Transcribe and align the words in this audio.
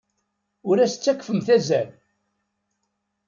Ur 0.69 0.77
as-ttakfemt 0.79 1.47
azal. 1.57 1.89